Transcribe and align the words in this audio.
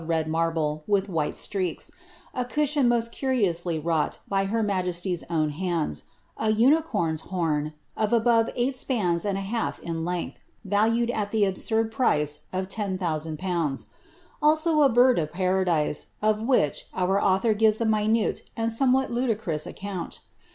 In 0.01 0.07
this 0.07 0.25
room, 0.25 0.33
Hentzner 0.33 0.33
describes 0.33 0.63
a 0.63 0.65
table 0.65 0.79
of 0.79 0.79
red 0.79 0.79
marble 0.79 0.83
with 0.87 1.09
white 1.13 1.37
streaks, 1.37 1.91
a 2.33 2.45
cushion 2.45 2.87
most 2.87 3.11
curiously 3.11 3.77
wrought 3.77 4.17
by 4.27 4.45
her 4.45 4.63
majesty's 4.63 5.23
own 5.29 5.49
hands, 5.51 6.05
a 6.37 6.51
unicorn's 6.51 7.21
horn, 7.21 7.73
of 7.95 8.11
above 8.11 8.49
eight 8.55 8.75
spans 8.75 9.25
and 9.25 9.37
a 9.37 9.41
half 9.41 9.77
in 9.81 10.03
length, 10.03 10.39
valued 10.65 11.11
at 11.11 11.29
the 11.29 11.45
absurd 11.45 11.91
price 11.91 12.47
of 12.51 12.67
ten 12.67 12.97
thousand 12.97 13.37
pounds; 13.37 13.89
also, 14.41 14.81
a 14.81 14.89
bird 14.89 15.19
of 15.19 15.31
para 15.31 15.63
dise, 15.65 16.07
of 16.19 16.41
which, 16.41 16.87
our 16.95 17.21
author 17.21 17.53
gives 17.53 17.79
a 17.79 17.85
minute 17.85 18.49
and 18.57 18.71
somewhat 18.71 19.11
ludicrous 19.11 19.67
ac 19.67 19.77
count. 19.79 20.21